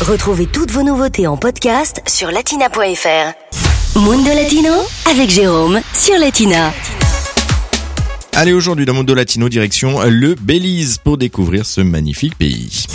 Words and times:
Retrouvez 0.00 0.46
toutes 0.46 0.70
vos 0.70 0.82
nouveautés 0.82 1.26
en 1.26 1.36
podcast 1.36 2.00
sur 2.06 2.30
latina.fr. 2.30 3.98
Mundo 3.98 4.30
Latino 4.34 4.72
avec 5.10 5.28
Jérôme 5.28 5.78
sur 5.92 6.18
Latina. 6.18 6.72
Allez, 8.32 8.54
aujourd'hui 8.54 8.86
dans 8.86 8.94
Mundo 8.94 9.14
Latino, 9.14 9.50
direction 9.50 10.00
le 10.04 10.36
Belize 10.36 10.96
pour 10.96 11.18
découvrir 11.18 11.66
ce 11.66 11.82
magnifique 11.82 12.38
pays. 12.38 12.86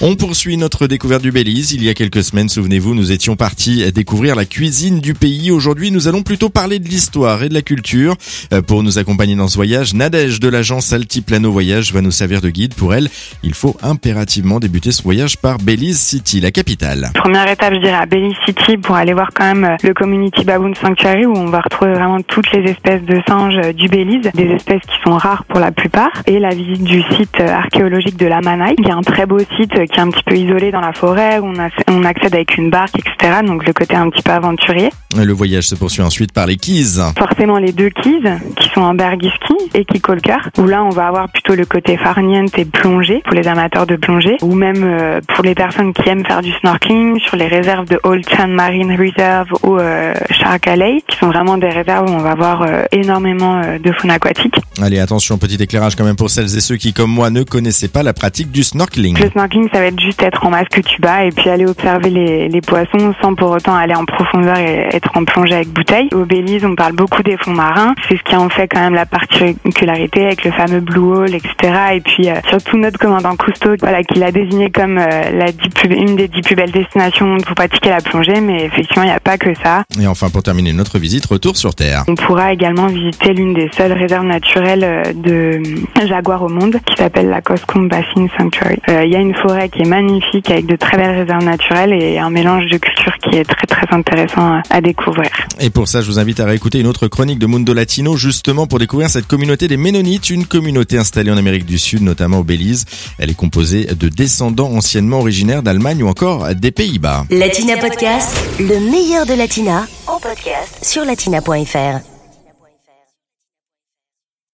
On 0.00 0.14
poursuit 0.14 0.56
notre 0.56 0.86
découverte 0.86 1.22
du 1.22 1.32
Belize. 1.32 1.72
Il 1.72 1.82
y 1.82 1.88
a 1.88 1.94
quelques 1.94 2.22
semaines, 2.22 2.48
souvenez-vous, 2.48 2.94
nous 2.94 3.10
étions 3.10 3.34
partis 3.34 3.90
découvrir 3.90 4.36
la 4.36 4.44
cuisine 4.44 5.00
du 5.00 5.12
pays. 5.12 5.50
Aujourd'hui, 5.50 5.90
nous 5.90 6.06
allons 6.06 6.22
plutôt 6.22 6.50
parler 6.50 6.78
de 6.78 6.86
l'histoire 6.86 7.42
et 7.42 7.48
de 7.48 7.54
la 7.54 7.62
culture. 7.62 8.14
Euh, 8.52 8.62
Pour 8.62 8.84
nous 8.84 8.98
accompagner 8.98 9.34
dans 9.34 9.48
ce 9.48 9.56
voyage, 9.56 9.94
Nadège 9.94 10.38
de 10.38 10.48
l'agence 10.48 10.92
Altiplano 10.92 11.50
Voyage 11.50 11.92
va 11.92 12.00
nous 12.00 12.12
servir 12.12 12.40
de 12.40 12.48
guide. 12.48 12.74
Pour 12.74 12.94
elle, 12.94 13.08
il 13.42 13.54
faut 13.54 13.76
impérativement 13.82 14.60
débuter 14.60 14.92
ce 14.92 15.02
voyage 15.02 15.36
par 15.36 15.58
Belize 15.58 15.98
City, 15.98 16.40
la 16.40 16.52
capitale. 16.52 17.10
Première 17.14 17.48
étape, 17.50 17.74
je 17.74 17.80
dirais 17.80 17.98
à 18.00 18.06
Belize 18.06 18.36
City 18.46 18.76
pour 18.76 18.94
aller 18.94 19.14
voir 19.14 19.30
quand 19.34 19.52
même 19.52 19.64
euh, 19.64 19.76
le 19.82 19.94
Community 19.94 20.44
Baboon 20.44 20.74
Sanctuary 20.80 21.26
où 21.26 21.36
on 21.36 21.46
va 21.46 21.60
retrouver 21.60 21.94
vraiment 21.94 22.20
toutes 22.20 22.52
les 22.52 22.70
espèces 22.70 23.02
de 23.02 23.20
singes 23.26 23.58
euh, 23.64 23.72
du 23.72 23.88
Belize, 23.88 24.30
des 24.32 24.46
espèces 24.46 24.82
qui 24.82 24.96
sont 25.04 25.16
rares 25.16 25.42
pour 25.42 25.58
la 25.58 25.72
plupart, 25.72 26.12
et 26.28 26.38
la 26.38 26.50
visite 26.50 26.84
du 26.84 27.02
site 27.16 27.40
archéologique 27.40 28.16
de 28.16 28.26
la 28.26 28.40
Manaï, 28.40 28.76
qui 28.76 28.88
est 28.88 28.92
un 28.92 29.02
très 29.02 29.26
beau 29.26 29.40
site 29.56 29.87
qui 29.88 29.98
est 29.98 30.02
un 30.02 30.10
petit 30.10 30.22
peu 30.24 30.36
isolé 30.36 30.70
dans 30.70 30.80
la 30.80 30.92
forêt 30.92 31.38
où 31.38 31.46
on, 31.46 31.58
a- 31.58 31.68
on 31.88 32.04
accède 32.04 32.34
avec 32.34 32.56
une 32.56 32.70
barque, 32.70 32.96
etc. 32.98 33.40
Donc 33.44 33.66
le 33.66 33.72
côté 33.72 33.94
un 33.96 34.08
petit 34.10 34.22
peu 34.22 34.30
aventurier. 34.32 34.90
Le 35.16 35.32
voyage 35.32 35.68
se 35.68 35.74
poursuit 35.74 36.02
ensuite 36.02 36.32
par 36.32 36.46
les 36.46 36.56
Keys. 36.56 37.00
Forcément 37.18 37.58
les 37.58 37.72
deux 37.72 37.90
keys 37.90 38.20
qui 38.56 38.67
sont 38.78 38.84
en 38.84 38.94
Bergiski 38.94 39.54
et 39.74 39.84
Kikolkar, 39.84 40.50
où 40.58 40.66
là 40.66 40.84
on 40.84 40.90
va 40.90 41.08
avoir 41.08 41.28
plutôt 41.28 41.54
le 41.54 41.66
côté 41.66 41.96
farniente 41.96 42.56
et 42.58 42.64
plongée 42.64 43.22
pour 43.24 43.34
les 43.34 43.48
amateurs 43.48 43.86
de 43.86 43.96
plongée, 43.96 44.36
ou 44.42 44.54
même 44.54 44.84
euh, 44.84 45.20
pour 45.34 45.44
les 45.44 45.54
personnes 45.54 45.92
qui 45.92 46.08
aiment 46.08 46.24
faire 46.24 46.42
du 46.42 46.52
snorkeling 46.52 47.18
sur 47.20 47.36
les 47.36 47.48
réserves 47.48 47.88
de 47.88 47.98
Old 48.04 48.24
Town 48.24 48.52
Marine 48.52 48.96
Reserve 48.96 49.48
ou 49.64 49.76
euh, 49.76 50.14
Shark 50.30 50.68
Alley, 50.68 51.02
qui 51.08 51.16
sont 51.16 51.28
vraiment 51.28 51.58
des 51.58 51.68
réserves 51.68 52.08
où 52.08 52.12
on 52.12 52.18
va 52.18 52.36
voir 52.36 52.62
euh, 52.62 52.84
énormément 52.92 53.60
euh, 53.64 53.78
de 53.78 53.90
faune 53.92 54.10
aquatique. 54.10 54.54
Allez, 54.80 55.00
attention, 55.00 55.38
petit 55.38 55.60
éclairage 55.60 55.96
quand 55.96 56.04
même 56.04 56.16
pour 56.16 56.30
celles 56.30 56.56
et 56.56 56.60
ceux 56.60 56.76
qui, 56.76 56.92
comme 56.92 57.10
moi, 57.10 57.30
ne 57.30 57.42
connaissaient 57.42 57.88
pas 57.88 58.04
la 58.04 58.12
pratique 58.12 58.52
du 58.52 58.62
snorkeling. 58.62 59.18
Le 59.18 59.28
snorkeling, 59.30 59.68
ça 59.72 59.80
va 59.80 59.86
être 59.86 60.00
juste 60.00 60.22
être 60.22 60.46
en 60.46 60.50
masque 60.50 60.80
tuba 60.84 61.24
et 61.24 61.30
puis 61.30 61.50
aller 61.50 61.66
observer 61.66 62.10
les, 62.10 62.48
les 62.48 62.60
poissons 62.60 63.12
sans 63.20 63.34
pour 63.34 63.50
autant 63.50 63.74
aller 63.74 63.94
en 63.94 64.04
profondeur 64.04 64.56
et 64.58 64.88
être 64.92 65.10
en 65.16 65.24
plongée 65.24 65.54
avec 65.56 65.68
bouteille. 65.68 66.08
Au 66.12 66.24
Belize, 66.24 66.64
on 66.64 66.76
parle 66.76 66.92
beaucoup 66.92 67.24
des 67.24 67.36
fonds 67.38 67.54
marins. 67.54 67.94
C'est 68.08 68.16
ce 68.16 68.22
qui 68.22 68.36
en 68.36 68.48
fait 68.48 68.67
quand 68.68 68.80
même 68.80 68.94
la 68.94 69.06
particularité 69.06 70.24
avec 70.26 70.44
le 70.44 70.50
fameux 70.52 70.80
Blue 70.80 71.00
Hole, 71.00 71.34
etc. 71.34 71.52
Et 71.94 72.00
puis 72.00 72.28
euh, 72.28 72.34
surtout 72.48 72.76
notre 72.78 72.98
commandant 72.98 73.34
Cousteau, 73.36 73.70
voilà, 73.80 74.02
qui 74.02 74.18
l'a 74.18 74.30
désigné 74.32 74.70
comme 74.70 74.98
euh, 74.98 75.30
la 75.32 75.52
dix 75.52 75.68
plus- 75.70 75.94
une 75.96 76.16
des 76.16 76.28
dix 76.28 76.42
plus 76.42 76.54
belles 76.54 76.70
destinations 76.72 77.36
pour 77.38 77.54
pratiquer 77.54 77.90
la 77.90 78.00
plongée. 78.00 78.40
Mais 78.40 78.64
effectivement, 78.64 79.02
il 79.04 79.08
n'y 79.08 79.12
a 79.12 79.20
pas 79.20 79.38
que 79.38 79.54
ça. 79.62 79.82
Et 80.00 80.06
enfin, 80.06 80.28
pour 80.30 80.42
terminer 80.42 80.72
notre 80.72 80.98
visite, 80.98 81.26
retour 81.26 81.56
sur 81.56 81.74
Terre. 81.74 82.04
On 82.08 82.14
pourra 82.14 82.52
également 82.52 82.86
visiter 82.86 83.32
l'une 83.32 83.54
des 83.54 83.70
seules 83.76 83.92
réserves 83.92 84.26
naturelles 84.26 84.84
euh, 84.84 85.02
de 85.14 85.62
jaguars 86.06 86.42
au 86.42 86.48
monde, 86.48 86.76
qui 86.86 86.96
s'appelle 86.96 87.28
la 87.28 87.40
Coscombe 87.40 87.88
Basin 87.88 88.26
Sanctuary. 88.38 88.78
Euh, 88.88 89.04
Il 89.04 89.12
y 89.12 89.16
a 89.16 89.20
une 89.20 89.34
forêt 89.34 89.68
qui 89.68 89.82
est 89.82 89.88
magnifique 89.88 90.50
avec 90.50 90.66
de 90.66 90.76
très 90.76 90.96
belles 90.96 91.16
réserves 91.20 91.44
naturelles 91.44 91.92
et 91.92 92.18
un 92.18 92.30
mélange 92.30 92.66
de 92.66 92.76
cultures 92.78 93.16
qui 93.22 93.36
est 93.38 93.44
très 93.44 93.66
très 93.66 93.86
intéressant 93.94 94.60
à- 94.70 94.80
découvrir. 94.80 95.28
Et 95.60 95.70
pour 95.70 95.88
ça, 95.88 96.00
je 96.02 96.06
vous 96.06 96.18
invite 96.20 96.38
à 96.38 96.44
réécouter 96.44 96.78
une 96.80 96.86
autre 96.86 97.08
chronique 97.08 97.38
de 97.40 97.46
Mundo 97.46 97.74
Latino, 97.74 98.16
justement 98.58 98.66
pour 98.66 98.80
découvrir 98.80 99.08
cette 99.08 99.28
communauté 99.28 99.68
des 99.68 99.76
Ménonites, 99.76 100.30
une 100.30 100.44
communauté 100.44 100.98
installée 100.98 101.30
en 101.30 101.36
Amérique 101.36 101.64
du 101.64 101.78
Sud, 101.78 102.02
notamment 102.02 102.40
au 102.40 102.44
Belize. 102.44 102.86
Elle 103.18 103.30
est 103.30 103.34
composée 103.34 103.84
de 103.84 104.08
descendants 104.08 104.72
anciennement 104.72 105.20
originaires 105.20 105.62
d'Allemagne 105.62 106.02
ou 106.02 106.08
encore 106.08 106.52
des 106.56 106.72
Pays-Bas. 106.72 107.26
Latina 107.30 107.76
Podcast, 107.76 108.36
le 108.58 108.80
meilleur 108.90 109.26
de 109.26 109.34
Latina 109.34 109.86
en 110.08 110.18
podcast 110.18 110.78
sur 110.82 111.04
latina.fr. 111.04 112.17